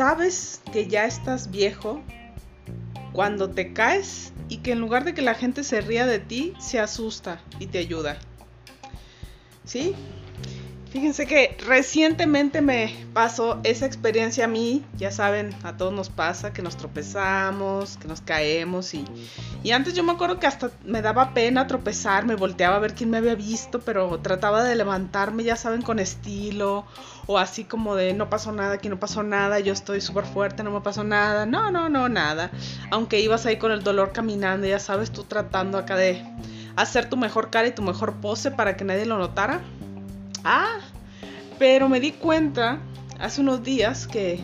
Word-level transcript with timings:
sabes 0.00 0.62
que 0.72 0.88
ya 0.88 1.04
estás 1.04 1.50
viejo, 1.50 2.00
cuando 3.12 3.50
te 3.50 3.74
caes 3.74 4.32
y 4.48 4.56
que 4.62 4.72
en 4.72 4.80
lugar 4.80 5.04
de 5.04 5.12
que 5.12 5.20
la 5.20 5.34
gente 5.34 5.62
se 5.62 5.82
ría 5.82 6.06
de 6.06 6.18
ti, 6.18 6.54
se 6.58 6.80
asusta 6.80 7.38
y 7.58 7.66
te 7.66 7.80
ayuda. 7.80 8.16
¿Sí? 9.66 9.94
Fíjense 10.90 11.26
que 11.26 11.54
recientemente 11.66 12.62
me 12.62 12.96
pasó 13.12 13.60
esa 13.62 13.84
experiencia 13.84 14.46
a 14.46 14.48
mí, 14.48 14.82
ya 14.96 15.12
saben, 15.12 15.54
a 15.64 15.76
todos 15.76 15.92
nos 15.92 16.08
pasa 16.08 16.54
que 16.54 16.62
nos 16.62 16.78
tropezamos, 16.78 17.98
que 17.98 18.08
nos 18.08 18.22
caemos 18.22 18.94
y, 18.94 19.04
y 19.62 19.72
antes 19.72 19.92
yo 19.92 20.02
me 20.02 20.12
acuerdo 20.12 20.40
que 20.40 20.46
hasta 20.46 20.70
me 20.84 21.02
daba 21.02 21.34
pena 21.34 21.66
tropezar, 21.66 22.24
me 22.24 22.36
volteaba 22.36 22.76
a 22.76 22.80
ver 22.80 22.94
quién 22.94 23.10
me 23.10 23.18
había 23.18 23.34
visto, 23.34 23.80
pero 23.80 24.18
trataba 24.20 24.64
de 24.64 24.74
levantarme, 24.74 25.44
ya 25.44 25.56
saben, 25.56 25.82
con 25.82 25.98
estilo 25.98 26.86
o 27.30 27.38
así 27.38 27.62
como 27.62 27.94
de 27.94 28.12
no 28.12 28.28
pasó 28.28 28.50
nada, 28.50 28.74
aquí 28.74 28.88
no 28.88 28.98
pasó 28.98 29.22
nada, 29.22 29.60
yo 29.60 29.72
estoy 29.72 30.00
súper 30.00 30.24
fuerte, 30.24 30.64
no 30.64 30.72
me 30.72 30.80
pasó 30.80 31.04
nada, 31.04 31.46
no, 31.46 31.70
no, 31.70 31.88
no, 31.88 32.08
nada. 32.08 32.50
Aunque 32.90 33.20
ibas 33.20 33.46
ahí 33.46 33.56
con 33.56 33.70
el 33.70 33.84
dolor 33.84 34.10
caminando, 34.10 34.66
ya 34.66 34.80
sabes, 34.80 35.12
tú 35.12 35.22
tratando 35.22 35.78
acá 35.78 35.94
de 35.94 36.24
hacer 36.74 37.08
tu 37.08 37.16
mejor 37.16 37.50
cara 37.50 37.68
y 37.68 37.70
tu 37.70 37.82
mejor 37.82 38.14
pose 38.14 38.50
para 38.50 38.76
que 38.76 38.84
nadie 38.84 39.06
lo 39.06 39.16
notara. 39.16 39.60
Ah, 40.42 40.80
pero 41.56 41.88
me 41.88 42.00
di 42.00 42.10
cuenta 42.10 42.80
hace 43.20 43.42
unos 43.42 43.62
días 43.62 44.08
que 44.08 44.40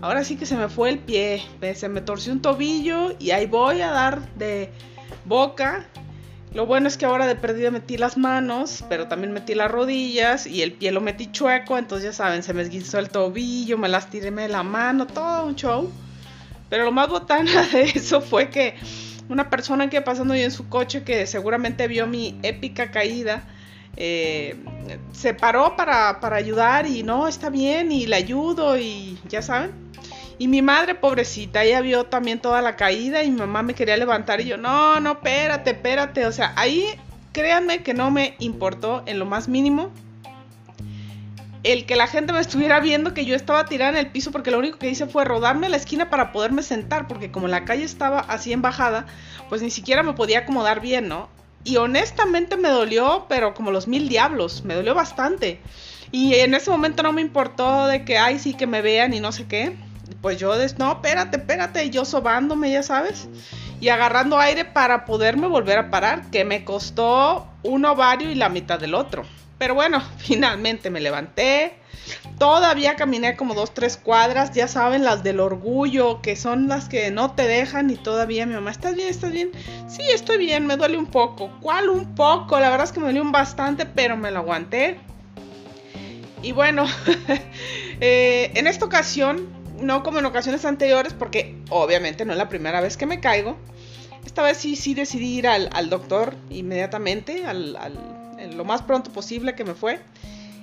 ahora 0.00 0.22
sí 0.22 0.36
que 0.36 0.46
se 0.46 0.54
me 0.54 0.68
fue 0.68 0.90
el 0.90 1.00
pie, 1.00 1.42
se 1.74 1.88
me 1.88 2.00
torció 2.00 2.32
un 2.32 2.42
tobillo 2.42 3.12
y 3.18 3.32
ahí 3.32 3.46
voy 3.46 3.80
a 3.80 3.90
dar 3.90 4.32
de 4.36 4.70
boca. 5.24 5.84
Lo 6.52 6.66
bueno 6.66 6.88
es 6.88 6.96
que 6.96 7.06
ahora 7.06 7.28
de 7.28 7.36
perdida 7.36 7.70
metí 7.70 7.96
las 7.96 8.16
manos, 8.16 8.84
pero 8.88 9.06
también 9.06 9.32
metí 9.32 9.54
las 9.54 9.70
rodillas 9.70 10.46
y 10.46 10.62
el 10.62 10.72
pie 10.72 10.90
lo 10.90 11.00
metí 11.00 11.30
chueco, 11.30 11.78
entonces 11.78 12.06
ya 12.06 12.12
saben, 12.12 12.42
se 12.42 12.52
me 12.54 12.62
esguinzó 12.62 12.98
el 12.98 13.08
tobillo, 13.08 13.78
me 13.78 13.88
lastimé 13.88 14.48
la 14.48 14.64
mano, 14.64 15.06
todo 15.06 15.46
un 15.46 15.54
show. 15.54 15.90
Pero 16.68 16.84
lo 16.84 16.92
más 16.92 17.08
botana 17.08 17.62
de 17.72 17.82
eso 17.82 18.20
fue 18.20 18.50
que 18.50 18.74
una 19.28 19.48
persona 19.48 19.88
que 19.88 20.02
pasando 20.02 20.34
yo 20.34 20.42
en 20.42 20.50
su 20.50 20.68
coche 20.68 21.04
que 21.04 21.24
seguramente 21.26 21.86
vio 21.86 22.08
mi 22.08 22.38
épica 22.42 22.90
caída, 22.90 23.44
eh, 23.96 24.56
se 25.12 25.34
paró 25.34 25.76
para, 25.76 26.18
ayudar 26.34 26.86
y 26.86 27.04
no, 27.04 27.28
está 27.28 27.48
bien 27.48 27.92
y 27.92 28.06
le 28.06 28.16
ayudo 28.16 28.76
y 28.76 29.18
ya 29.28 29.40
saben. 29.40 29.70
Y 30.40 30.48
mi 30.48 30.62
madre, 30.62 30.94
pobrecita, 30.94 31.64
ella 31.64 31.82
vio 31.82 32.04
también 32.04 32.40
toda 32.40 32.62
la 32.62 32.74
caída 32.74 33.22
y 33.22 33.30
mi 33.30 33.40
mamá 33.40 33.62
me 33.62 33.74
quería 33.74 33.98
levantar 33.98 34.40
y 34.40 34.46
yo, 34.46 34.56
no, 34.56 34.98
no, 34.98 35.12
espérate, 35.12 35.72
espérate. 35.72 36.24
O 36.24 36.32
sea, 36.32 36.54
ahí 36.56 36.86
créanme 37.34 37.82
que 37.82 37.92
no 37.92 38.10
me 38.10 38.36
importó 38.38 39.02
en 39.04 39.18
lo 39.18 39.26
más 39.26 39.48
mínimo 39.48 39.90
el 41.62 41.84
que 41.84 41.94
la 41.94 42.06
gente 42.06 42.32
me 42.32 42.40
estuviera 42.40 42.80
viendo 42.80 43.12
que 43.12 43.26
yo 43.26 43.36
estaba 43.36 43.66
tirada 43.66 43.90
en 43.90 43.98
el 43.98 44.10
piso 44.10 44.32
porque 44.32 44.50
lo 44.50 44.58
único 44.58 44.78
que 44.78 44.88
hice 44.88 45.06
fue 45.06 45.26
rodarme 45.26 45.66
a 45.66 45.68
la 45.68 45.76
esquina 45.76 46.08
para 46.08 46.32
poderme 46.32 46.62
sentar 46.62 47.06
porque 47.06 47.30
como 47.30 47.46
la 47.46 47.66
calle 47.66 47.84
estaba 47.84 48.20
así 48.20 48.54
en 48.54 48.62
bajada, 48.62 49.04
pues 49.50 49.60
ni 49.60 49.68
siquiera 49.68 50.02
me 50.02 50.14
podía 50.14 50.38
acomodar 50.38 50.80
bien, 50.80 51.06
¿no? 51.06 51.28
Y 51.64 51.76
honestamente 51.76 52.56
me 52.56 52.70
dolió, 52.70 53.26
pero 53.28 53.52
como 53.52 53.72
los 53.72 53.88
mil 53.88 54.08
diablos, 54.08 54.64
me 54.64 54.72
dolió 54.72 54.94
bastante. 54.94 55.60
Y 56.12 56.36
en 56.36 56.54
ese 56.54 56.70
momento 56.70 57.02
no 57.02 57.12
me 57.12 57.20
importó 57.20 57.88
de 57.88 58.06
que, 58.06 58.16
ay, 58.16 58.38
sí, 58.38 58.54
que 58.54 58.66
me 58.66 58.80
vean 58.80 59.12
y 59.12 59.20
no 59.20 59.32
sé 59.32 59.46
qué. 59.46 59.76
Pues 60.20 60.38
yo, 60.38 60.54
no, 60.78 60.92
espérate, 60.92 61.38
espérate, 61.38 61.90
yo 61.90 62.04
sobándome, 62.04 62.70
ya 62.70 62.82
sabes. 62.82 63.28
Y 63.80 63.88
agarrando 63.88 64.38
aire 64.38 64.64
para 64.64 65.06
poderme 65.06 65.46
volver 65.46 65.78
a 65.78 65.90
parar, 65.90 66.30
que 66.30 66.44
me 66.44 66.64
costó 66.64 67.48
un 67.62 67.84
ovario 67.84 68.30
y 68.30 68.34
la 68.34 68.48
mitad 68.48 68.78
del 68.78 68.94
otro. 68.94 69.24
Pero 69.58 69.74
bueno, 69.74 70.02
finalmente 70.18 70.90
me 70.90 71.00
levanté, 71.00 71.80
Todavía 72.38 72.96
caminé 72.96 73.36
como 73.36 73.54
dos, 73.54 73.74
tres 73.74 73.96
cuadras, 73.96 74.52
ya 74.52 74.66
saben, 74.66 75.04
las 75.04 75.22
del 75.22 75.40
orgullo, 75.40 76.22
que 76.22 76.36
son 76.36 76.68
las 76.68 76.88
que 76.88 77.10
no 77.10 77.32
te 77.32 77.46
dejan 77.46 77.90
y 77.90 77.96
todavía 77.96 78.46
mi 78.46 78.54
mamá, 78.54 78.70
¿estás 78.70 78.96
bien? 78.96 79.08
¿Estás 79.08 79.32
bien? 79.32 79.50
Sí, 79.88 80.02
estoy 80.02 80.38
bien, 80.38 80.66
me 80.66 80.76
duele 80.76 80.96
un 80.96 81.06
poco. 81.06 81.50
¿Cuál 81.60 81.90
un 81.90 82.14
poco? 82.14 82.58
La 82.58 82.70
verdad 82.70 82.86
es 82.86 82.92
que 82.92 83.00
me 83.00 83.06
duele 83.06 83.20
un 83.20 83.32
bastante, 83.32 83.84
pero 83.84 84.16
me 84.16 84.30
lo 84.30 84.38
aguanté. 84.38 84.98
Y 86.42 86.52
bueno, 86.52 86.86
eh, 88.00 88.52
en 88.54 88.66
esta 88.66 88.86
ocasión, 88.86 89.46
no 89.80 90.02
como 90.02 90.18
en 90.18 90.26
ocasiones 90.26 90.64
anteriores, 90.64 91.12
porque 91.12 91.56
obviamente 91.70 92.24
no 92.24 92.32
es 92.32 92.38
la 92.38 92.48
primera 92.48 92.80
vez 92.80 92.96
que 92.96 93.06
me 93.06 93.20
caigo, 93.20 93.56
esta 94.24 94.42
vez 94.42 94.58
sí, 94.58 94.76
sí 94.76 94.94
decidí 94.94 95.38
ir 95.38 95.48
al, 95.48 95.90
doctor 95.90 96.34
inmediatamente, 96.50 97.46
al, 97.46 97.76
lo 98.54 98.64
más 98.64 98.82
pronto 98.82 99.10
posible 99.10 99.54
que 99.54 99.64
me 99.64 99.74
fue. 99.74 99.98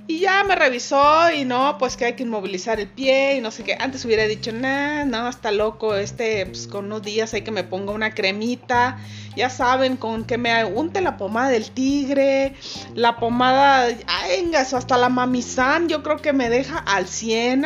Y 0.09 0.19
ya 0.19 0.45
me 0.45 0.55
revisó 0.55 1.29
y 1.33 1.43
no, 1.43 1.77
pues 1.77 1.97
que 1.97 2.05
hay 2.05 2.13
que 2.13 2.23
inmovilizar 2.23 2.79
el 2.79 2.87
pie 2.87 3.35
y 3.35 3.41
no 3.41 3.51
sé 3.51 3.65
qué. 3.65 3.75
Antes 3.77 4.05
hubiera 4.05 4.23
dicho, 4.23 4.53
nah, 4.53 5.03
no, 5.03 5.27
está 5.27 5.51
loco, 5.51 5.95
este, 5.95 6.45
pues 6.45 6.67
con 6.67 6.85
unos 6.85 7.01
días 7.01 7.33
hay 7.33 7.41
que 7.41 7.51
me 7.51 7.65
ponga 7.65 7.91
una 7.91 8.13
cremita. 8.13 8.99
Ya 9.35 9.49
saben, 9.49 9.97
con 9.97 10.23
que 10.23 10.37
me 10.37 10.63
unte 10.63 11.01
la 11.01 11.17
pomada 11.17 11.49
del 11.49 11.71
tigre, 11.71 12.55
la 12.95 13.17
pomada, 13.17 13.87
ay, 14.07 14.41
venga, 14.41 14.61
eso 14.61 14.77
hasta 14.77 14.97
la 14.97 15.09
mamizán, 15.09 15.89
yo 15.89 16.01
creo 16.03 16.17
que 16.17 16.31
me 16.31 16.49
deja 16.49 16.77
al 16.77 17.05
100. 17.07 17.65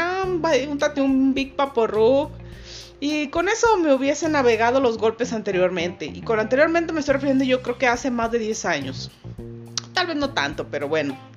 untate 0.67 0.99
un 0.99 1.35
Big 1.35 1.55
Papo 1.55 2.31
Y 2.99 3.27
con 3.27 3.49
eso 3.49 3.77
me 3.77 3.93
hubiese 3.93 4.27
navegado 4.29 4.79
los 4.79 4.97
golpes 4.97 5.31
anteriormente. 5.31 6.05
Y 6.07 6.21
con 6.21 6.39
anteriormente 6.39 6.91
me 6.91 7.01
estoy 7.01 7.13
refiriendo 7.13 7.43
yo 7.43 7.61
creo 7.61 7.77
que 7.77 7.85
hace 7.85 8.09
más 8.09 8.31
de 8.31 8.39
10 8.39 8.65
años. 8.65 9.11
Tal 9.93 10.07
vez 10.07 10.15
no 10.15 10.31
tanto, 10.31 10.67
pero 10.71 10.87
bueno. 10.87 11.30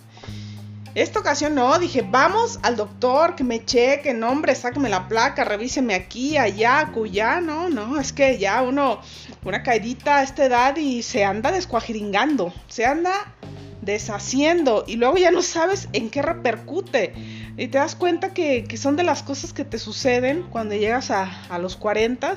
Esta 0.95 1.19
ocasión 1.19 1.57
no, 1.57 1.77
dije, 1.81 2.07
vamos 2.09 2.61
al 2.63 2.77
doctor, 2.77 3.35
que 3.35 3.43
me 3.43 3.65
cheque, 3.65 4.15
nombre, 4.15 4.55
sáqueme 4.55 4.89
la 4.89 5.09
placa, 5.09 5.43
revíseme 5.43 5.93
aquí, 5.93 6.37
allá, 6.37 6.79
acullá, 6.79 7.41
no, 7.41 7.69
no, 7.69 7.99
es 7.99 8.13
que 8.13 8.39
ya 8.39 8.63
uno, 8.63 9.01
una 9.45 9.65
caidita 9.65 10.19
a 10.19 10.23
esta 10.23 10.45
edad 10.45 10.77
y 10.77 11.03
se 11.03 11.25
anda 11.25 11.51
descuajiringando, 11.51 12.55
se 12.69 12.87
anda 12.87 13.35
deshaciendo 13.83 14.85
y 14.87 14.95
luego 14.95 15.17
ya 15.17 15.33
no 15.33 15.43
sabes 15.43 15.89
en 15.93 16.11
qué 16.11 16.23
repercute. 16.23 17.13
Y 17.57 17.67
te 17.67 17.79
das 17.79 17.97
cuenta 17.97 18.33
que, 18.33 18.65
son 18.77 18.95
de 18.95 19.03
las 19.03 19.25
cosas 19.25 19.53
que 19.53 19.65
te 19.65 19.79
suceden 19.79 20.45
cuando 20.45 20.77
llegas 20.77 21.11
a, 21.11 21.45
a 21.49 21.59
los 21.59 21.77
40 21.77 22.37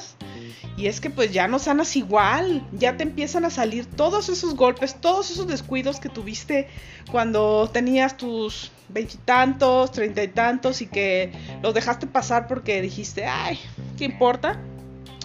y 0.75 0.87
es 0.87 1.01
que 1.01 1.09
pues 1.09 1.31
ya 1.31 1.47
no 1.47 1.59
sanas 1.59 1.95
igual, 1.95 2.65
ya 2.71 2.97
te 2.97 3.03
empiezan 3.03 3.45
a 3.45 3.49
salir 3.49 3.85
todos 3.85 4.29
esos 4.29 4.55
golpes, 4.55 4.99
todos 4.99 5.31
esos 5.31 5.47
descuidos 5.47 5.99
que 5.99 6.09
tuviste 6.09 6.67
cuando 7.11 7.69
tenías 7.71 8.17
tus 8.17 8.71
veintitantos, 8.89 9.91
treinta 9.91 10.23
y 10.23 10.27
tantos 10.27 10.81
y 10.81 10.87
que 10.87 11.31
los 11.61 11.73
dejaste 11.73 12.07
pasar 12.07 12.47
porque 12.47 12.81
dijiste, 12.81 13.25
ay, 13.25 13.59
¿qué 13.97 14.05
importa? 14.05 14.59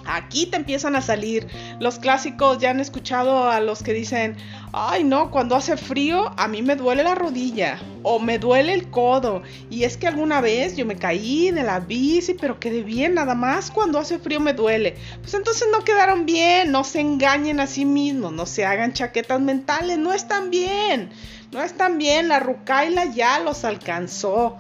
Aquí 0.07 0.47
te 0.47 0.57
empiezan 0.57 0.97
a 0.97 1.03
salir 1.03 1.47
los 1.79 1.99
clásicos, 1.99 2.59
ya 2.59 2.71
han 2.71 2.81
escuchado 2.81 3.49
a 3.49 3.61
los 3.61 3.83
que 3.83 3.93
dicen, 3.93 4.37
ay 4.73 5.05
no, 5.05 5.31
cuando 5.31 5.55
hace 5.55 5.77
frío 5.77 6.33
a 6.37 6.49
mí 6.49 6.63
me 6.63 6.77
duele 6.77 7.03
la 7.03 7.15
rodilla 7.15 7.79
o 8.03 8.19
me 8.19 8.39
duele 8.39 8.75
el 8.75 8.91
codo. 8.91 9.43
Y 9.71 9.85
es 9.85 9.97
que 9.97 10.07
alguna 10.09 10.41
vez 10.41 10.77
yo 10.77 10.87
me 10.87 10.97
caí 10.97 11.51
de 11.51 11.63
la 11.63 11.81
bici, 11.81 12.35
pero 12.35 12.59
quedé 12.59 12.83
bien, 12.83 13.15
nada 13.15 13.35
más 13.35 13.71
cuando 13.71 13.99
hace 13.99 14.19
frío 14.19 14.41
me 14.41 14.55
duele. 14.55 14.97
Pues 15.21 15.35
entonces 15.35 15.69
no 15.71 15.85
quedaron 15.85 16.27
bien, 16.27 16.73
no 16.73 16.85
se 16.85 17.01
engañen 17.01 17.61
a 17.61 17.67
sí 17.67 17.85
mismos, 17.85 18.33
no 18.33 18.47
se 18.47 18.65
hagan 18.65 18.93
chaquetas 18.93 19.41
mentales, 19.41 19.99
no 19.99 20.13
están 20.13 20.51
bien, 20.51 21.11
no 21.53 21.63
están 21.63 21.99
bien, 21.99 22.29
la 22.29 22.41
rucaila 22.41 23.05
ya 23.07 23.39
los 23.39 23.65
alcanzó. 23.65 24.57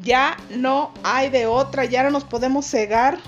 Ya 0.00 0.36
no 0.50 0.94
hay 1.02 1.28
de 1.28 1.46
otra, 1.46 1.84
ya 1.84 2.04
no 2.04 2.10
nos 2.10 2.22
podemos 2.22 2.64
cegar 2.66 3.18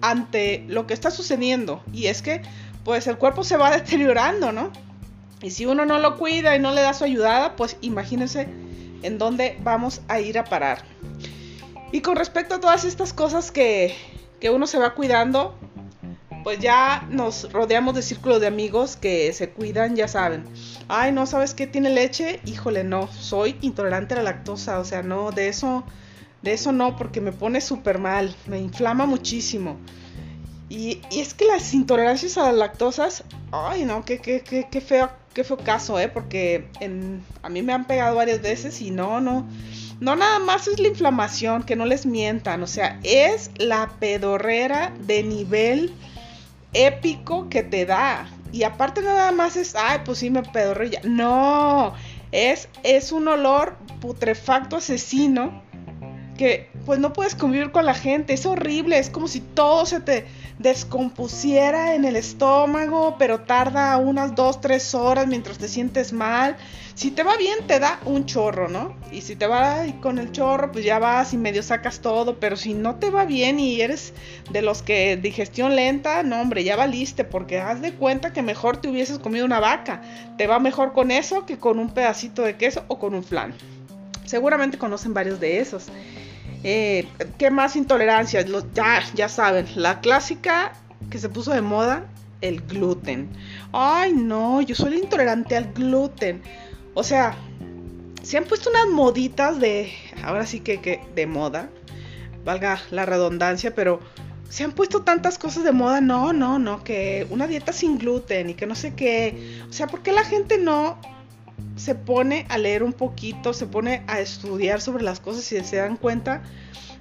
ante 0.00 0.64
lo 0.68 0.86
que 0.86 0.94
está 0.94 1.10
sucediendo. 1.10 1.82
Y 1.92 2.06
es 2.06 2.22
que, 2.22 2.42
pues 2.84 3.06
el 3.06 3.18
cuerpo 3.18 3.44
se 3.44 3.56
va 3.56 3.70
deteriorando, 3.76 4.52
¿no? 4.52 4.70
Y 5.42 5.50
si 5.50 5.66
uno 5.66 5.84
no 5.84 5.98
lo 5.98 6.16
cuida 6.16 6.56
y 6.56 6.58
no 6.58 6.72
le 6.72 6.80
da 6.80 6.94
su 6.94 7.04
ayudada, 7.04 7.56
pues 7.56 7.76
imagínense 7.80 8.48
en 9.02 9.18
dónde 9.18 9.58
vamos 9.62 10.00
a 10.08 10.20
ir 10.20 10.38
a 10.38 10.44
parar. 10.44 10.82
Y 11.92 12.00
con 12.00 12.16
respecto 12.16 12.54
a 12.54 12.60
todas 12.60 12.84
estas 12.84 13.12
cosas 13.12 13.52
que, 13.52 13.94
que 14.40 14.50
uno 14.50 14.66
se 14.66 14.78
va 14.78 14.94
cuidando, 14.94 15.54
pues 16.42 16.58
ya 16.58 17.06
nos 17.10 17.52
rodeamos 17.52 17.94
de 17.94 18.02
círculos 18.02 18.40
de 18.40 18.46
amigos 18.46 18.96
que 18.96 19.32
se 19.32 19.50
cuidan, 19.50 19.96
ya 19.96 20.08
saben. 20.08 20.44
Ay, 20.88 21.12
no, 21.12 21.26
¿sabes 21.26 21.54
qué 21.54 21.66
tiene 21.66 21.90
leche? 21.90 22.40
Híjole, 22.44 22.84
no, 22.84 23.08
soy 23.08 23.56
intolerante 23.60 24.14
a 24.14 24.18
la 24.18 24.22
lactosa, 24.22 24.78
o 24.78 24.84
sea, 24.84 25.02
no, 25.02 25.32
de 25.32 25.48
eso 25.48 25.84
de 26.46 26.52
eso 26.52 26.72
no, 26.72 26.96
porque 26.96 27.20
me 27.20 27.32
pone 27.32 27.60
súper 27.60 27.98
mal, 27.98 28.34
me 28.46 28.58
inflama 28.58 29.04
muchísimo. 29.04 29.76
Y, 30.68 31.02
es 31.12 31.34
que 31.34 31.44
las 31.44 31.74
intolerancias 31.74 32.38
a 32.38 32.44
las 32.44 32.54
lactosas, 32.54 33.24
ay 33.52 33.84
no, 33.84 34.04
qué, 34.04 34.18
qué, 34.18 34.40
qué, 34.40 34.68
qué 34.70 34.80
feo, 34.80 35.10
qué 35.34 35.44
feo 35.44 35.58
caso, 35.58 35.98
¿eh? 35.98 36.08
Porque 36.08 36.68
en, 36.80 37.22
a 37.42 37.48
mí 37.48 37.62
me 37.62 37.72
han 37.72 37.86
pegado 37.86 38.16
varias 38.16 38.40
veces 38.42 38.80
y 38.80 38.90
no, 38.90 39.20
no. 39.20 39.46
No 40.00 40.14
nada 40.14 40.38
más 40.38 40.68
es 40.68 40.78
la 40.78 40.88
inflamación, 40.88 41.62
que 41.62 41.74
no 41.74 41.84
les 41.84 42.06
mientan, 42.06 42.62
o 42.62 42.66
sea, 42.66 43.00
es 43.02 43.50
la 43.56 43.90
pedorrera 43.98 44.92
de 45.00 45.22
nivel 45.22 45.94
épico 46.74 47.48
que 47.48 47.62
te 47.62 47.86
da. 47.86 48.28
Y 48.52 48.62
aparte 48.62 49.02
nada 49.02 49.32
más 49.32 49.56
es, 49.56 49.74
ay, 49.74 50.00
pues 50.04 50.18
sí 50.18 50.30
me 50.30 50.42
pedorré 50.42 51.00
No, 51.02 51.94
es, 52.30 52.68
es 52.84 53.10
un 53.10 53.26
olor 53.26 53.76
putrefacto 54.00 54.76
asesino 54.76 55.65
que 56.36 56.68
pues 56.84 57.00
no 57.00 57.12
puedes 57.12 57.34
convivir 57.34 57.70
con 57.72 57.84
la 57.84 57.94
gente, 57.94 58.34
es 58.34 58.46
horrible, 58.46 58.98
es 58.98 59.10
como 59.10 59.26
si 59.26 59.40
todo 59.40 59.86
se 59.86 60.00
te 60.00 60.26
descompusiera 60.58 61.94
en 61.94 62.04
el 62.04 62.16
estómago, 62.16 63.16
pero 63.18 63.40
tarda 63.40 63.96
unas 63.98 64.34
2, 64.34 64.60
3 64.60 64.94
horas 64.94 65.26
mientras 65.26 65.58
te 65.58 65.68
sientes 65.68 66.12
mal. 66.12 66.56
Si 66.94 67.10
te 67.10 67.22
va 67.22 67.36
bien, 67.36 67.66
te 67.66 67.78
da 67.78 68.00
un 68.06 68.24
chorro, 68.24 68.68
¿no? 68.68 68.96
Y 69.12 69.20
si 69.20 69.36
te 69.36 69.46
va 69.46 69.84
con 70.00 70.18
el 70.18 70.32
chorro, 70.32 70.72
pues 70.72 70.82
ya 70.84 70.98
vas 70.98 71.34
y 71.34 71.36
medio 71.36 71.62
sacas 71.62 72.00
todo, 72.00 72.40
pero 72.40 72.56
si 72.56 72.72
no 72.72 72.96
te 72.96 73.10
va 73.10 73.26
bien 73.26 73.60
y 73.60 73.80
eres 73.82 74.14
de 74.50 74.62
los 74.62 74.82
que 74.82 75.18
digestión 75.18 75.76
lenta, 75.76 76.22
no, 76.22 76.40
hombre, 76.40 76.64
ya 76.64 76.74
valiste, 76.74 77.24
porque 77.24 77.58
haz 77.58 77.82
de 77.82 77.92
cuenta 77.92 78.32
que 78.32 78.40
mejor 78.40 78.78
te 78.78 78.88
hubieses 78.88 79.18
comido 79.18 79.44
una 79.44 79.60
vaca. 79.60 80.00
Te 80.38 80.46
va 80.46 80.58
mejor 80.58 80.94
con 80.94 81.10
eso 81.10 81.44
que 81.44 81.58
con 81.58 81.78
un 81.78 81.90
pedacito 81.90 82.42
de 82.42 82.56
queso 82.56 82.84
o 82.88 82.98
con 82.98 83.14
un 83.14 83.24
flan. 83.24 83.52
Seguramente 84.24 84.78
conocen 84.78 85.12
varios 85.12 85.38
de 85.38 85.60
esos. 85.60 85.88
Eh, 86.68 87.06
¿Qué 87.38 87.48
más 87.48 87.76
intolerancias? 87.76 88.44
ya, 88.74 89.00
ya 89.14 89.28
saben, 89.28 89.66
la 89.76 90.00
clásica 90.00 90.72
que 91.10 91.18
se 91.18 91.28
puso 91.28 91.52
de 91.52 91.62
moda, 91.62 92.06
el 92.40 92.60
gluten. 92.60 93.28
Ay, 93.72 94.12
no, 94.12 94.60
yo 94.62 94.74
soy 94.74 94.96
intolerante 94.96 95.56
al 95.56 95.72
gluten. 95.72 96.42
O 96.94 97.04
sea, 97.04 97.36
se 98.24 98.36
han 98.36 98.46
puesto 98.46 98.70
unas 98.70 98.88
moditas 98.88 99.60
de, 99.60 99.92
ahora 100.24 100.44
sí 100.44 100.58
que 100.58 101.00
de 101.14 101.26
moda, 101.28 101.70
valga 102.44 102.80
la 102.90 103.06
redundancia, 103.06 103.72
pero 103.72 104.00
se 104.48 104.64
han 104.64 104.72
puesto 104.72 105.02
tantas 105.02 105.38
cosas 105.38 105.62
de 105.62 105.70
moda, 105.70 106.00
no, 106.00 106.32
no, 106.32 106.58
no, 106.58 106.82
que 106.82 107.28
una 107.30 107.46
dieta 107.46 107.72
sin 107.72 107.96
gluten 107.96 108.50
y 108.50 108.54
que 108.54 108.66
no 108.66 108.74
sé 108.74 108.92
qué. 108.94 109.60
O 109.70 109.72
sea, 109.72 109.86
¿por 109.86 110.02
qué 110.02 110.10
la 110.10 110.24
gente 110.24 110.58
no 110.58 110.98
se 111.76 111.94
pone 111.94 112.46
a 112.48 112.58
leer 112.58 112.82
un 112.82 112.92
poquito, 112.92 113.52
se 113.52 113.66
pone 113.66 114.02
a 114.06 114.20
estudiar 114.20 114.80
sobre 114.80 115.04
las 115.04 115.20
cosas 115.20 115.50
y 115.52 115.62
se 115.62 115.76
dan 115.76 115.96
cuenta 115.96 116.42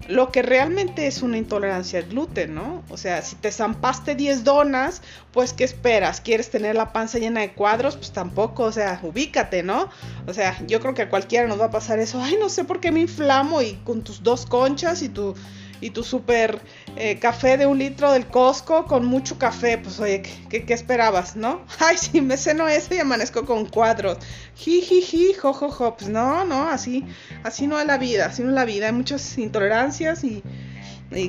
lo 0.08 0.32
que 0.32 0.42
realmente 0.42 1.08
es 1.08 1.22
una 1.24 1.38
intolerancia 1.38 2.00
al 2.00 2.06
gluten, 2.06 2.54
¿no? 2.54 2.84
O 2.90 2.98
sea, 2.98 3.22
si 3.22 3.36
te 3.36 3.52
zampaste 3.52 4.16
10 4.16 4.44
donas, 4.44 5.02
pues 5.32 5.54
¿qué 5.54 5.64
esperas? 5.64 6.22
¿Quieres 6.22 6.52
tener 6.52 6.76
la 6.76 6.94
panza 6.94 7.18
llena 7.18 7.42
de 7.42 7.54
cuadros? 7.54 7.96
Pues 7.96 8.12
tampoco, 8.12 8.64
o 8.64 8.72
sea, 8.72 9.00
ubícate, 9.02 9.64
¿no? 9.64 9.90
O 10.28 10.34
sea, 10.34 10.58
yo 10.68 10.80
creo 10.80 10.94
que 10.94 11.04
a 11.04 11.10
cualquiera 11.10 11.48
nos 11.48 11.60
va 11.60 11.66
a 11.66 11.72
pasar 11.72 12.00
eso. 12.00 12.22
Ay, 12.22 12.38
no 12.40 12.50
sé 12.50 12.66
por 12.66 12.80
qué 12.80 12.92
me 12.92 13.00
inflamo 13.00 13.62
y 13.62 13.74
con 13.84 14.04
tus 14.04 14.22
dos 14.22 14.46
conchas 14.46 15.02
y 15.02 15.10
tu 15.10 15.34
y 15.82 15.90
tu 15.90 16.04
super 16.04 16.62
eh, 16.96 17.20
café 17.20 17.58
de 17.58 17.66
un 17.66 17.78
litro 17.78 18.12
del 18.12 18.28
Costco 18.28 18.86
con 18.86 19.06
mucho 19.06 19.38
café, 19.38 19.78
pues 19.78 20.00
oye, 20.00 20.22
¿qué, 20.50 20.66
esperabas, 20.70 21.36
no? 21.36 21.66
Ay, 21.80 21.98
si 21.98 22.22
me 22.22 22.38
ceno 22.38 22.68
eso 22.68 22.94
y 22.94 23.00
amanezco 23.00 23.46
con 23.46 23.66
cuadros. 23.66 24.18
Jijiji, 24.56 25.34
jojojo, 25.34 25.98
pues 25.98 26.10
no, 26.10 26.46
no, 26.46 26.70
así, 26.70 27.06
así 27.44 27.68
no 27.68 27.80
es 27.80 27.86
la 27.86 27.98
vida, 27.98 28.28
así 28.28 28.42
no 28.42 28.50
es 28.50 28.56
la 28.56 28.66
vida. 28.66 28.88
Hay 28.88 28.94
muchas 28.94 29.38
intolerancias 29.38 30.24
y, 30.24 30.44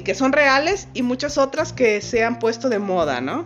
que 0.04 0.14
son 0.14 0.32
reales 0.32 0.88
y 0.94 1.02
muchas 1.02 1.38
otras 1.38 1.72
que 1.72 2.00
se 2.00 2.24
han 2.24 2.38
puesto 2.38 2.68
de 2.68 2.78
moda, 2.78 3.20
¿no? 3.20 3.44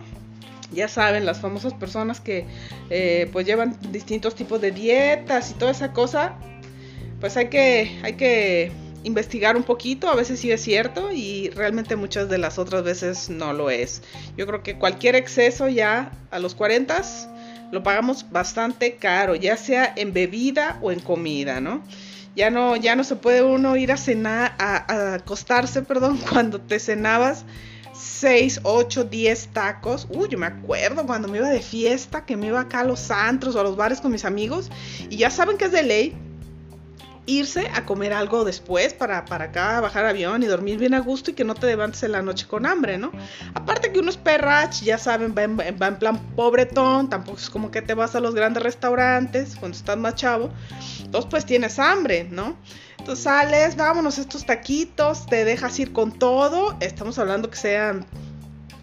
ya 0.73 0.87
saben, 0.87 1.25
las 1.25 1.41
famosas 1.41 1.73
personas 1.73 2.21
que 2.21 2.45
eh, 2.89 3.29
pues 3.33 3.45
llevan 3.45 3.77
distintos 3.91 4.35
tipos 4.35 4.61
de 4.61 4.71
dietas 4.71 5.51
y 5.51 5.55
toda 5.55 5.71
esa 5.71 5.91
cosa, 5.91 6.35
pues 7.19 7.35
hay 7.35 7.49
que, 7.49 7.99
hay 8.03 8.13
que 8.13 8.71
investigar 9.03 9.55
un 9.55 9.63
poquito, 9.63 10.09
a 10.09 10.15
veces 10.15 10.39
sí 10.39 10.51
es 10.51 10.61
cierto 10.61 11.11
y 11.11 11.49
realmente 11.49 11.95
muchas 11.95 12.29
de 12.29 12.37
las 12.37 12.59
otras 12.59 12.83
veces 12.83 13.29
no 13.29 13.53
lo 13.53 13.69
es. 13.69 14.01
Yo 14.37 14.45
creo 14.45 14.63
que 14.63 14.77
cualquier 14.77 15.15
exceso 15.15 15.67
ya 15.67 16.11
a 16.29 16.39
los 16.39 16.55
40 16.55 17.01
lo 17.71 17.83
pagamos 17.83 18.29
bastante 18.31 18.95
caro, 18.95 19.35
ya 19.35 19.57
sea 19.57 19.91
en 19.95 20.13
bebida 20.13 20.77
o 20.81 20.91
en 20.91 20.99
comida, 20.99 21.61
¿no? 21.61 21.81
Ya 22.35 22.49
no, 22.49 22.75
ya 22.75 22.95
no 22.95 23.03
se 23.03 23.15
puede 23.15 23.43
uno 23.43 23.75
ir 23.75 23.91
a 23.91 23.97
cenar, 23.97 24.55
a, 24.57 25.15
acostarse, 25.15 25.81
perdón, 25.83 26.19
cuando 26.29 26.61
te 26.61 26.79
cenabas 26.79 27.45
6, 27.93 28.61
8, 28.63 29.05
10 29.05 29.47
tacos. 29.49 30.07
Uy, 30.09 30.29
yo 30.29 30.37
me 30.37 30.45
acuerdo 30.45 31.05
cuando 31.05 31.27
me 31.27 31.39
iba 31.39 31.49
de 31.49 31.61
fiesta, 31.61 32.25
que 32.25 32.37
me 32.37 32.47
iba 32.47 32.61
acá 32.61 32.81
a 32.81 32.83
los 32.83 33.11
antros 33.11 33.55
o 33.55 33.59
a 33.59 33.63
los 33.63 33.75
bares 33.75 33.99
con 33.99 34.11
mis 34.11 34.25
amigos. 34.25 34.69
Y 35.09 35.17
ya 35.17 35.29
saben 35.29 35.57
que 35.57 35.65
es 35.65 35.71
de 35.71 35.83
ley 35.83 36.15
irse 37.25 37.67
a 37.73 37.85
comer 37.85 38.13
algo 38.13 38.43
después 38.43 38.93
para, 38.93 39.25
para 39.25 39.45
acá 39.45 39.79
bajar 39.79 40.05
avión 40.05 40.41
y 40.43 40.47
dormir 40.47 40.77
bien 40.77 40.93
a 40.93 40.99
gusto 40.99 41.31
y 41.31 41.33
que 41.33 41.43
no 41.43 41.53
te 41.53 41.67
levantes 41.67 42.01
en 42.03 42.13
la 42.13 42.21
noche 42.21 42.47
con 42.47 42.65
hambre, 42.65 42.97
¿no? 42.97 43.11
Aparte 43.53 43.91
que 43.91 43.99
unos 43.99 44.17
perrach, 44.17 44.81
ya 44.81 44.97
saben, 44.97 45.35
va 45.37 45.43
en, 45.43 45.57
va 45.57 45.87
en 45.87 45.97
plan 45.97 46.19
pobretón, 46.35 47.09
tampoco 47.09 47.37
es 47.37 47.49
como 47.49 47.69
que 47.69 47.81
te 47.81 47.93
vas 47.93 48.15
a 48.15 48.19
los 48.19 48.33
grandes 48.33 48.63
restaurantes 48.63 49.55
cuando 49.55 49.77
estás 49.77 49.97
más 49.97 50.15
chavo, 50.15 50.49
entonces 50.99 51.29
pues 51.29 51.45
tienes 51.45 51.77
hambre, 51.79 52.27
¿no? 52.29 52.57
Entonces 52.97 53.23
sales, 53.23 53.75
vámonos 53.75 54.17
estos 54.17 54.45
taquitos, 54.45 55.25
te 55.25 55.45
dejas 55.45 55.77
ir 55.79 55.93
con 55.93 56.11
todo, 56.11 56.75
estamos 56.79 57.17
hablando 57.19 57.49
que 57.49 57.57
sean 57.57 58.05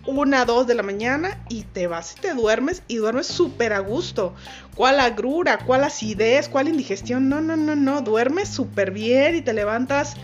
una, 0.09 0.47
dos 0.47 0.67
de 0.67 0.75
la 0.75 0.83
mañana 0.83 1.39
y 1.51 1.65
te 1.65 1.87
vas 1.87 2.15
y 2.17 2.21
te 2.21 2.33
duermes 2.33 2.83
y 2.89 2.97
duermes 2.97 3.27
súper 3.27 3.75
a 3.75 3.81
gusto. 3.81 4.35
¿Cuál 4.75 5.01
agrura? 5.01 5.59
¿Cuál 5.59 5.85
acidez? 5.85 6.49
¿Cuál 6.49 6.69
indigestión? 6.69 7.29
No, 7.29 7.43
no, 7.43 7.57
no, 7.57 7.77
no. 7.77 8.01
Duermes 8.01 8.49
súper 8.49 8.91
bien 8.91 9.37
y 9.37 9.43
te 9.43 9.53
levantas, 9.53 10.15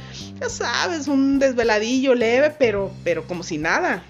ya 0.40 0.48
sabes, 0.48 1.06
un 1.06 1.38
desveladillo 1.38 2.14
leve, 2.14 2.50
pero, 2.58 2.90
pero 3.04 3.26
como 3.26 3.42
si 3.42 3.58
nada. 3.58 4.02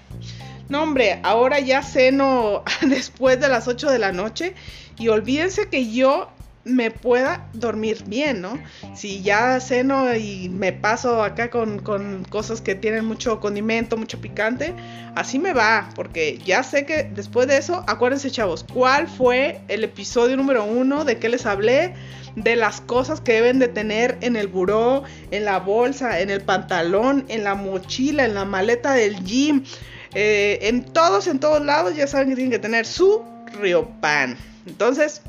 No, 0.69 0.81
hombre, 0.81 1.19
ahora 1.23 1.59
ya 1.59 1.83
ceno 1.83 2.63
después 2.81 3.39
de 3.39 3.49
las 3.49 3.67
8 3.67 3.91
de 3.91 3.99
la 3.99 4.13
noche 4.13 4.55
y 4.97 5.09
olvídense 5.09 5.67
que 5.67 5.91
yo 5.91 6.29
me 6.65 6.89
pueda 6.89 7.47
dormir 7.53 8.03
bien, 8.07 8.41
¿no? 8.41 8.59
Si 8.95 9.21
ya 9.21 9.59
ceno 9.59 10.13
y 10.15 10.49
me 10.49 10.73
paso 10.73 11.23
acá 11.23 11.51
con, 11.51 11.79
cosas 12.29 12.59
que 12.59 12.73
tienen 12.73 13.05
mucho 13.05 13.39
condimento, 13.39 13.97
mucho 13.97 14.19
picante, 14.19 14.73
así 15.15 15.37
me 15.37 15.53
va, 15.53 15.89
porque 15.95 16.39
ya 16.43 16.63
sé 16.63 16.85
que 16.85 17.03
después 17.03 17.47
de 17.47 17.57
eso, 17.57 17.83
acuérdense 17.87 18.31
chavos, 18.31 18.65
¿cuál 18.73 19.07
fue 19.07 19.61
el 19.67 19.83
episodio 19.83 20.35
número 20.35 20.65
uno 20.65 21.05
de 21.05 21.19
qué 21.19 21.29
les 21.29 21.45
hablé? 21.45 21.93
De 22.35 22.55
las 22.55 22.81
cosas 22.81 23.21
que 23.21 23.33
deben 23.33 23.59
de 23.59 23.67
tener 23.67 24.17
en 24.21 24.35
el 24.35 24.47
buró, 24.47 25.03
en 25.29 25.45
la 25.45 25.59
bolsa, 25.59 26.19
en 26.19 26.31
el 26.31 26.41
pantalón, 26.41 27.25
en 27.29 27.43
la 27.43 27.53
mochila, 27.53 28.25
en 28.25 28.33
la 28.33 28.43
maleta 28.43 28.93
del 28.93 29.23
gym, 29.23 29.63
eh, 30.15 30.59
en 30.63 30.83
todos, 30.83 31.27
en 31.27 31.39
todos 31.39 31.63
lados, 31.63 31.95
ya 31.95 32.07
saben 32.07 32.29
que 32.29 32.35
tienen 32.35 32.51
que 32.51 32.59
tener 32.59 32.87
su 32.87 33.23
riopan. 33.61 34.35
Entonces, 34.65 35.21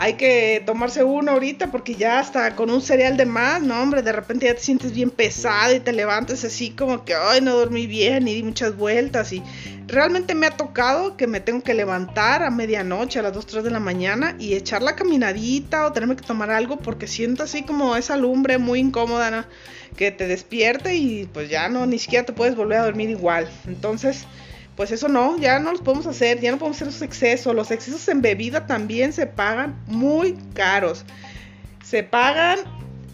hay 0.00 0.14
que 0.14 0.62
tomarse 0.64 1.04
uno 1.04 1.32
ahorita 1.32 1.70
porque 1.70 1.94
ya 1.94 2.20
hasta 2.20 2.56
con 2.56 2.70
un 2.70 2.80
cereal 2.80 3.18
de 3.18 3.26
más, 3.26 3.60
no 3.60 3.82
hombre, 3.82 4.00
de 4.00 4.12
repente 4.12 4.46
ya 4.46 4.54
te 4.54 4.62
sientes 4.62 4.94
bien 4.94 5.10
pesado 5.10 5.74
y 5.74 5.80
te 5.80 5.92
levantas 5.92 6.42
así 6.42 6.70
como 6.70 7.04
que, 7.04 7.14
ay, 7.14 7.42
no 7.42 7.54
dormí 7.54 7.86
bien 7.86 8.26
y 8.26 8.34
di 8.34 8.42
muchas 8.42 8.74
vueltas 8.78 9.30
y 9.34 9.42
realmente 9.86 10.34
me 10.34 10.46
ha 10.46 10.56
tocado 10.56 11.18
que 11.18 11.26
me 11.26 11.40
tengo 11.40 11.62
que 11.62 11.74
levantar 11.74 12.42
a 12.42 12.50
medianoche, 12.50 13.18
a 13.18 13.22
las 13.22 13.34
2, 13.34 13.44
3 13.44 13.64
de 13.64 13.70
la 13.70 13.78
mañana 13.78 14.36
y 14.38 14.54
echar 14.54 14.80
la 14.80 14.96
caminadita 14.96 15.86
o 15.86 15.92
tenerme 15.92 16.16
que 16.16 16.24
tomar 16.24 16.50
algo 16.50 16.78
porque 16.78 17.06
siento 17.06 17.42
así 17.42 17.62
como 17.62 17.94
esa 17.94 18.16
lumbre 18.16 18.56
muy 18.56 18.78
incómoda, 18.78 19.30
¿no? 19.30 19.44
Que 19.98 20.10
te 20.10 20.26
despierte 20.26 20.96
y 20.96 21.28
pues 21.30 21.50
ya 21.50 21.68
no, 21.68 21.84
ni 21.84 21.98
siquiera 21.98 22.24
te 22.24 22.32
puedes 22.32 22.56
volver 22.56 22.78
a 22.78 22.84
dormir 22.86 23.10
igual. 23.10 23.50
Entonces 23.66 24.24
pues 24.80 24.92
eso 24.92 25.08
no, 25.08 25.36
ya 25.36 25.58
no 25.58 25.72
los 25.72 25.82
podemos 25.82 26.06
hacer, 26.06 26.40
ya 26.40 26.52
no 26.52 26.56
podemos 26.56 26.78
hacer 26.78 26.88
esos 26.88 27.02
excesos. 27.02 27.54
Los 27.54 27.70
excesos 27.70 28.08
en 28.08 28.22
bebida 28.22 28.66
también 28.66 29.12
se 29.12 29.26
pagan 29.26 29.78
muy 29.86 30.38
caros. 30.54 31.04
Se 31.84 32.02
pagan 32.02 32.60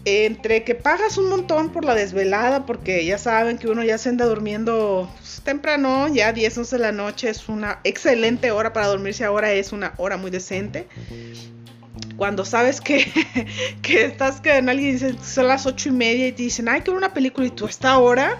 entre 0.05 0.63
que 0.63 0.75
pagas 0.75 1.17
un 1.17 1.27
montón 1.27 1.73
por 1.73 1.83
la 1.83 1.93
desvelada, 1.93 2.65
porque 2.65 3.03
ya 3.03 3.17
saben 3.17 3.57
que 3.57 3.67
uno 3.67 3.83
ya 3.83 3.97
se 3.97 4.07
anda 4.07 4.23
durmiendo 4.23 5.11
pues, 5.17 5.41
temprano, 5.43 6.07
ya 6.07 6.31
10, 6.31 6.57
11 6.59 6.77
de 6.77 6.81
la 6.81 6.93
noche 6.93 7.29
es 7.29 7.49
una 7.49 7.81
excelente 7.83 8.49
hora 8.51 8.71
para 8.71 8.87
dormirse 8.87 9.25
ahora, 9.25 9.51
es 9.51 9.73
una 9.73 9.93
hora 9.97 10.15
muy 10.15 10.31
decente. 10.31 10.87
Cuando 12.15 12.45
sabes 12.45 12.79
que, 12.79 13.11
que 13.81 14.05
estás 14.05 14.39
con 14.39 14.69
alguien 14.69 14.91
y 14.91 14.93
dice, 14.93 15.15
son 15.21 15.49
las 15.49 15.65
8 15.65 15.89
y 15.89 15.91
media 15.91 16.27
y 16.29 16.31
te 16.31 16.43
dicen, 16.43 16.69
ay, 16.69 16.79
que 16.79 16.91
ver 16.91 16.97
una 16.97 17.13
película 17.13 17.45
y 17.45 17.49
tú 17.49 17.65
a 17.65 17.69
esta 17.69 17.97
hora 17.99 18.37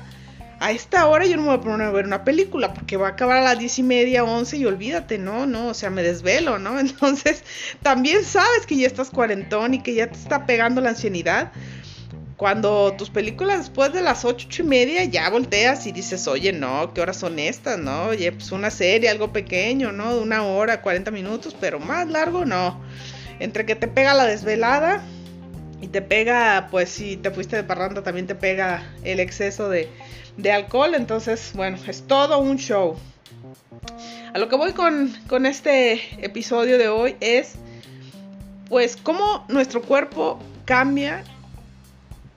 a 0.60 0.72
esta 0.72 1.08
hora 1.08 1.26
yo 1.26 1.36
no 1.36 1.44
me 1.44 1.48
voy 1.50 1.58
a 1.58 1.62
poner 1.62 1.88
a 1.88 1.92
ver 1.92 2.06
una 2.06 2.24
película 2.24 2.74
porque 2.74 2.98
va 2.98 3.08
a 3.08 3.12
acabar 3.12 3.38
a 3.38 3.42
las 3.42 3.60
diez 3.60 3.78
y 3.80 3.84
media, 3.84 4.24
once 4.24 4.58
y 4.58 4.66
olvídate, 4.66 5.18
no, 5.18 5.46
no, 5.46 5.68
o 5.68 5.74
sea, 5.74 5.90
me 5.90 6.04
desvelo, 6.04 6.58
¿no? 6.60 6.80
Entonces, 6.80 7.44
también 7.82 8.24
sabes 8.24 8.66
que 8.66 8.76
ya 8.76 8.88
estás 8.88 9.10
cuarentón 9.10 9.74
y 9.74 9.84
que 9.84 9.94
ya 9.94 10.08
te 10.08 10.18
está 10.18 10.46
pegando 10.46 10.82
la 10.82 10.90
ancianidad. 10.90 11.52
Cuando 12.38 12.94
tus 12.96 13.10
películas 13.10 13.60
después 13.60 13.92
de 13.94 14.02
las 14.02 14.24
ocho, 14.24 14.46
ocho 14.48 14.62
y 14.62 14.66
media 14.68 15.04
ya 15.06 15.28
volteas 15.30 15.88
y 15.88 15.92
dices, 15.92 16.28
oye, 16.28 16.54
no, 16.54 16.94
¿qué 16.94 17.02
horas 17.02 17.18
son 17.18 17.40
estas? 17.40 17.80
No, 17.80 18.06
oye, 18.06 18.32
pues 18.32 18.52
una 18.52 18.70
serie, 18.70 19.10
algo 19.10 19.34
pequeño, 19.34 19.92
¿no? 19.92 20.16
De 20.16 20.22
una 20.22 20.44
hora, 20.44 20.84
40 20.84 21.10
minutos, 21.10 21.56
pero 21.60 21.80
más 21.80 22.08
largo, 22.08 22.46
no. 22.46 22.80
Entre 23.40 23.66
que 23.66 23.76
te 23.76 23.88
pega 23.88 24.14
la 24.14 24.26
desvelada 24.26 25.04
y 25.82 25.88
te 25.88 26.02
pega, 26.02 26.68
pues 26.72 26.90
si 26.90 27.18
te 27.18 27.32
fuiste 27.32 27.56
de 27.56 27.64
parranda, 27.64 28.04
también 28.04 28.28
te 28.28 28.36
pega 28.36 28.84
el 29.04 29.20
exceso 29.20 29.70
de, 29.70 29.90
de 30.38 30.52
alcohol. 30.52 30.96
Entonces, 30.96 31.52
bueno, 31.54 31.78
es 31.88 32.06
todo 32.08 32.40
un 32.40 32.58
show. 32.58 32.98
A 34.34 34.40
lo 34.40 34.50
que 34.50 34.56
voy 34.56 34.74
con, 34.74 35.14
con 35.28 35.46
este 35.46 36.24
episodio 36.24 36.78
de 36.78 36.90
hoy 36.90 37.16
es, 37.20 37.56
pues, 38.70 38.98
cómo 38.98 39.46
nuestro 39.50 39.82
cuerpo 39.82 40.40
cambia, 40.66 41.24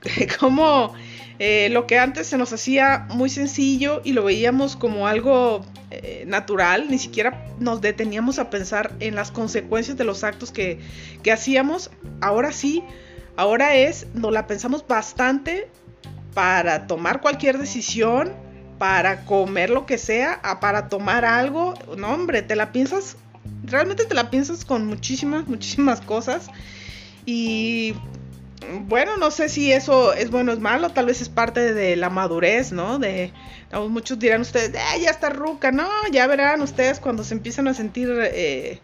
cómo 0.38 0.94
Eh, 1.42 1.70
lo 1.70 1.86
que 1.86 1.98
antes 1.98 2.26
se 2.26 2.36
nos 2.36 2.52
hacía 2.52 3.06
muy 3.08 3.30
sencillo 3.30 4.02
y 4.04 4.12
lo 4.12 4.22
veíamos 4.22 4.76
como 4.76 5.06
algo 5.06 5.64
eh, 5.90 6.24
natural, 6.26 6.88
ni 6.90 6.98
siquiera 6.98 7.46
nos 7.58 7.80
deteníamos 7.80 8.38
a 8.38 8.50
pensar 8.50 8.92
en 9.00 9.14
las 9.14 9.30
consecuencias 9.30 9.96
de 9.96 10.04
los 10.04 10.22
actos 10.22 10.52
que, 10.52 10.80
que 11.22 11.32
hacíamos, 11.32 11.90
ahora 12.20 12.52
sí, 12.52 12.84
ahora 13.40 13.74
es, 13.74 14.06
nos 14.12 14.32
la 14.32 14.46
pensamos 14.46 14.86
bastante 14.86 15.70
para 16.34 16.86
tomar 16.86 17.22
cualquier 17.22 17.56
decisión, 17.56 18.34
para 18.78 19.24
comer 19.24 19.70
lo 19.70 19.86
que 19.86 19.96
sea, 19.96 20.42
para 20.60 20.88
tomar 20.88 21.24
algo, 21.24 21.72
no 21.96 22.12
hombre, 22.12 22.42
te 22.42 22.54
la 22.54 22.70
piensas, 22.70 23.16
realmente 23.64 24.04
te 24.04 24.14
la 24.14 24.28
piensas 24.28 24.66
con 24.66 24.86
muchísimas, 24.86 25.48
muchísimas 25.48 26.02
cosas. 26.02 26.48
Y 27.24 27.94
bueno, 28.86 29.16
no 29.16 29.30
sé 29.30 29.48
si 29.48 29.72
eso 29.72 30.12
es 30.12 30.30
bueno 30.30 30.52
o 30.52 30.54
es 30.54 30.60
malo, 30.60 30.90
tal 30.90 31.06
vez 31.06 31.22
es 31.22 31.30
parte 31.30 31.72
de 31.72 31.96
la 31.96 32.10
madurez, 32.10 32.72
¿no? 32.72 32.98
De 32.98 33.32
muchos 33.88 34.18
dirán 34.18 34.42
ustedes, 34.42 34.74
eh, 34.74 35.00
ya 35.00 35.10
está 35.10 35.30
ruca, 35.30 35.72
no, 35.72 35.88
ya 36.12 36.26
verán 36.26 36.60
ustedes 36.60 37.00
cuando 37.00 37.24
se 37.24 37.32
empiezan 37.32 37.68
a 37.68 37.74
sentir 37.74 38.10
eh, 38.20 38.80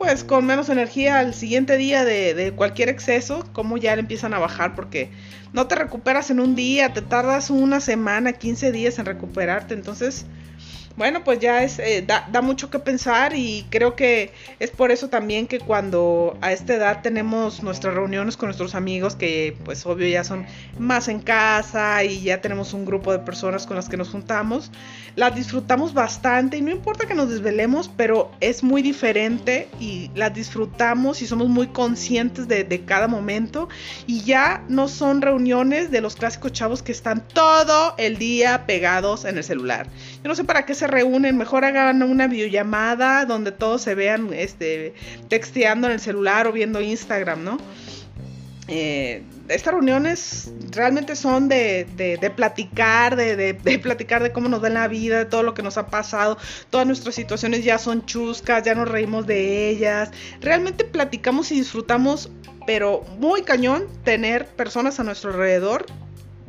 pues 0.00 0.24
con 0.24 0.46
menos 0.46 0.70
energía 0.70 1.18
al 1.18 1.34
siguiente 1.34 1.76
día 1.76 2.06
de, 2.06 2.32
de 2.32 2.52
cualquier 2.52 2.88
exceso, 2.88 3.44
cómo 3.52 3.76
ya 3.76 3.94
le 3.94 4.00
empiezan 4.00 4.32
a 4.32 4.38
bajar 4.38 4.74
porque 4.74 5.10
no 5.52 5.66
te 5.66 5.74
recuperas 5.74 6.30
en 6.30 6.40
un 6.40 6.56
día, 6.56 6.94
te 6.94 7.02
tardas 7.02 7.50
una 7.50 7.80
semana, 7.80 8.32
15 8.32 8.72
días 8.72 8.98
en 8.98 9.04
recuperarte, 9.04 9.74
entonces 9.74 10.24
bueno, 11.00 11.24
pues 11.24 11.38
ya 11.38 11.62
es, 11.62 11.78
eh, 11.78 12.04
da, 12.06 12.42
mucho 12.42 12.68
que 12.68 12.78
pensar 12.78 13.34
y 13.34 13.64
creo 13.70 13.96
que 13.96 14.32
es 14.58 14.70
por 14.70 14.90
eso 14.90 15.08
también 15.08 15.46
que 15.46 15.58
cuando 15.58 16.36
a 16.42 16.52
esta 16.52 16.74
edad 16.74 17.00
tenemos 17.00 17.62
nuestras 17.62 17.94
reuniones 17.94 18.36
con 18.36 18.48
nuestros 18.48 18.74
amigos, 18.74 19.16
que 19.16 19.56
pues 19.64 19.86
obvio 19.86 20.06
ya 20.08 20.24
son 20.24 20.44
más 20.78 21.08
en 21.08 21.20
casa 21.20 22.04
y 22.04 22.20
ya 22.20 22.42
tenemos 22.42 22.74
un 22.74 22.84
grupo 22.84 23.12
de 23.12 23.20
personas 23.20 23.66
con 23.66 23.76
las 23.76 23.88
que 23.88 23.96
nos 23.96 24.10
juntamos, 24.10 24.72
las 25.16 25.34
disfrutamos 25.34 25.94
bastante 25.94 26.58
y 26.58 26.60
no 26.60 26.70
importa 26.70 27.06
que 27.06 27.14
nos 27.14 27.30
desvelemos, 27.30 27.90
pero 27.96 28.30
es 28.40 28.62
muy 28.62 28.82
diferente 28.82 29.70
y 29.80 30.10
las 30.14 30.34
disfrutamos 30.34 31.22
y 31.22 31.26
somos 31.26 31.48
muy 31.48 31.68
conscientes 31.68 32.46
de, 32.46 32.62
de 32.62 32.84
cada 32.84 33.08
momento 33.08 33.70
y 34.06 34.20
ya 34.24 34.66
no 34.68 34.86
son 34.86 35.22
reuniones 35.22 35.90
de 35.90 36.02
los 36.02 36.14
clásicos 36.14 36.52
chavos 36.52 36.82
que 36.82 36.92
están 36.92 37.26
todo 37.26 37.94
el 37.96 38.18
día 38.18 38.66
pegados 38.66 39.24
en 39.24 39.38
el 39.38 39.44
celular. 39.44 39.88
Yo 40.22 40.28
no 40.28 40.34
sé 40.34 40.44
para 40.44 40.66
qué 40.66 40.74
se 40.74 40.86
reúnen, 40.86 41.38
mejor 41.38 41.64
hagan 41.64 42.02
una 42.02 42.26
videollamada 42.26 43.24
donde 43.24 43.52
todos 43.52 43.80
se 43.80 43.94
vean 43.94 44.32
este, 44.34 44.94
texteando 45.28 45.86
en 45.86 45.94
el 45.94 46.00
celular 46.00 46.46
o 46.46 46.52
viendo 46.52 46.80
Instagram, 46.80 47.42
¿no? 47.42 47.58
Eh, 48.68 49.24
estas 49.48 49.74
reuniones 49.74 50.52
realmente 50.70 51.16
son 51.16 51.48
de, 51.48 51.88
de, 51.96 52.30
platicar, 52.30 53.16
de, 53.16 53.34
de, 53.34 53.78
platicar 53.80 54.22
de 54.22 54.30
cómo 54.30 54.48
nos 54.48 54.62
da 54.62 54.70
la 54.70 54.86
vida, 54.86 55.18
de 55.18 55.24
todo 55.24 55.42
lo 55.42 55.54
que 55.54 55.62
nos 55.62 55.76
ha 55.76 55.88
pasado, 55.88 56.38
todas 56.70 56.86
nuestras 56.86 57.16
situaciones 57.16 57.64
ya 57.64 57.78
son 57.78 58.06
chuscas, 58.06 58.62
ya 58.62 58.76
nos 58.76 58.88
reímos 58.88 59.26
de 59.26 59.70
ellas, 59.70 60.12
realmente 60.40 60.84
platicamos 60.84 61.50
y 61.50 61.56
disfrutamos, 61.56 62.30
pero 62.64 63.02
muy 63.18 63.42
cañón 63.42 63.88
tener 64.04 64.46
personas 64.46 65.00
a 65.00 65.02
nuestro 65.02 65.30
alrededor 65.30 65.86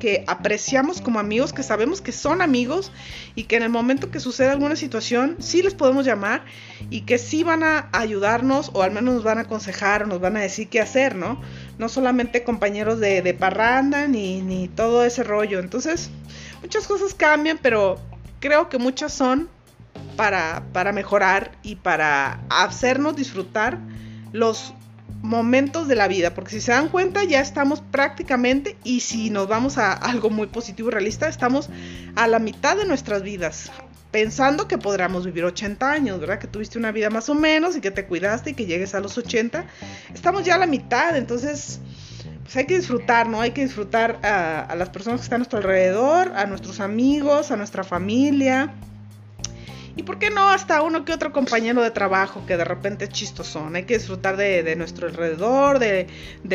que 0.01 0.23
apreciamos 0.25 0.99
como 0.99 1.19
amigos, 1.19 1.53
que 1.53 1.61
sabemos 1.61 2.01
que 2.01 2.11
son 2.11 2.41
amigos 2.41 2.91
y 3.35 3.43
que 3.43 3.57
en 3.57 3.61
el 3.61 3.69
momento 3.69 4.09
que 4.09 4.19
sucede 4.19 4.49
alguna 4.49 4.75
situación 4.75 5.35
sí 5.37 5.61
les 5.61 5.75
podemos 5.75 6.07
llamar 6.07 6.43
y 6.89 7.01
que 7.01 7.19
sí 7.19 7.43
van 7.43 7.61
a 7.61 7.87
ayudarnos 7.91 8.71
o 8.73 8.81
al 8.81 8.89
menos 8.89 9.13
nos 9.13 9.23
van 9.23 9.37
a 9.37 9.41
aconsejar 9.41 10.01
o 10.01 10.07
nos 10.07 10.19
van 10.19 10.37
a 10.37 10.39
decir 10.39 10.69
qué 10.69 10.81
hacer, 10.81 11.15
¿no? 11.15 11.39
No 11.77 11.87
solamente 11.87 12.43
compañeros 12.43 12.99
de, 12.99 13.21
de 13.21 13.35
parranda 13.35 14.07
ni, 14.07 14.41
ni 14.41 14.67
todo 14.69 15.05
ese 15.05 15.21
rollo. 15.21 15.59
Entonces, 15.59 16.09
muchas 16.63 16.87
cosas 16.87 17.13
cambian, 17.13 17.59
pero 17.61 17.99
creo 18.39 18.69
que 18.69 18.79
muchas 18.79 19.13
son 19.13 19.49
para, 20.15 20.63
para 20.73 20.93
mejorar 20.93 21.51
y 21.61 21.75
para 21.75 22.41
hacernos 22.49 23.15
disfrutar 23.15 23.77
los 24.31 24.73
momentos 25.21 25.87
de 25.87 25.95
la 25.95 26.07
vida, 26.07 26.33
porque 26.33 26.51
si 26.51 26.61
se 26.61 26.71
dan 26.71 26.89
cuenta 26.89 27.23
ya 27.23 27.41
estamos 27.41 27.81
prácticamente, 27.81 28.77
y 28.83 29.01
si 29.01 29.29
nos 29.29 29.47
vamos 29.47 29.77
a 29.77 29.93
algo 29.93 30.29
muy 30.29 30.47
positivo 30.47 30.89
y 30.89 30.91
realista, 30.91 31.27
estamos 31.27 31.69
a 32.15 32.27
la 32.27 32.39
mitad 32.39 32.77
de 32.77 32.85
nuestras 32.85 33.23
vidas, 33.23 33.71
pensando 34.11 34.67
que 34.67 34.77
podríamos 34.77 35.25
vivir 35.25 35.45
80 35.45 35.91
años, 35.91 36.19
¿verdad? 36.19 36.39
Que 36.39 36.47
tuviste 36.47 36.77
una 36.77 36.91
vida 36.91 37.09
más 37.09 37.29
o 37.29 37.35
menos 37.35 37.75
y 37.75 37.81
que 37.81 37.91
te 37.91 38.05
cuidaste 38.05 38.51
y 38.51 38.53
que 38.53 38.65
llegues 38.65 38.93
a 38.95 38.99
los 38.99 39.17
80, 39.17 39.65
estamos 40.13 40.43
ya 40.43 40.55
a 40.55 40.57
la 40.57 40.67
mitad, 40.67 41.15
entonces 41.15 41.79
pues 42.43 42.55
hay 42.57 42.65
que 42.65 42.77
disfrutar, 42.77 43.27
¿no? 43.27 43.39
Hay 43.39 43.51
que 43.51 43.63
disfrutar 43.63 44.19
a, 44.23 44.61
a 44.61 44.75
las 44.75 44.89
personas 44.89 45.21
que 45.21 45.23
están 45.23 45.37
a 45.37 45.39
nuestro 45.39 45.59
alrededor, 45.59 46.33
a 46.35 46.45
nuestros 46.45 46.79
amigos, 46.79 47.51
a 47.51 47.55
nuestra 47.55 47.83
familia 47.83 48.73
y 49.95 50.03
por 50.03 50.19
qué 50.19 50.29
no 50.29 50.49
hasta 50.49 50.81
uno 50.81 51.03
que 51.03 51.13
otro 51.13 51.33
compañero 51.33 51.81
de 51.81 51.91
trabajo 51.91 52.45
que 52.45 52.57
de 52.57 52.63
repente 52.63 53.05
es 53.05 53.11
chistosón. 53.11 53.75
Hay 53.75 53.83
que 53.83 53.97
disfrutar 53.97 54.37
de, 54.37 54.75
nuestro 54.75 55.07
alrededor, 55.07 55.79
de, 55.79 56.07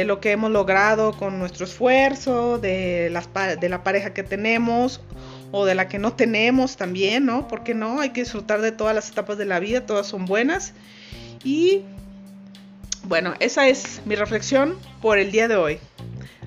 lo 0.05 0.21
que 0.21 0.33
hemos 0.33 0.51
logrado 0.51 1.13
con 1.13 1.39
nuestro 1.39 1.67
esfuerzo, 1.67 2.59
de, 2.59 3.11
las, 3.11 3.29
de 3.61 3.69
la 3.69 3.85
pareja 3.85 4.15
que 4.15 4.23
tenemos 4.23 5.01
o 5.53 5.65
de 5.65 5.75
la 5.75 5.89
que 5.89 5.99
no 5.99 6.15
tenemos 6.15 6.77
también, 6.77 7.27
¿no? 7.27 7.47
¿Por 7.47 7.63
qué 7.63 7.75
no? 7.75 8.01
Hay 8.01 8.11
que 8.11 8.23
disfrutar 8.23 8.61
de 8.61 8.73
todas 8.73 8.95
las 8.95 9.11
etapas 9.11 9.39
de 9.39 9.45
la 9.45 9.61
vida, 9.61 9.85
todas 9.87 10.07
son 10.07 10.25
buenas. 10.25 10.73
Y 11.45 11.83
bueno, 13.05 13.35
esa 13.39 13.69
es 13.69 14.01
mi 14.05 14.17
reflexión 14.17 14.77
por 15.01 15.19
el 15.19 15.31
día 15.31 15.47
de 15.47 15.57
hoy. 15.57 15.79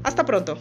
Hasta 0.03 0.25
pronto. 0.25 0.57